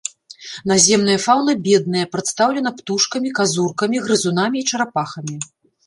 [0.71, 5.35] Наземная фаўна бедная, прадстаўлена птушкамі, казуркамі, грызунамі і чарапахамі.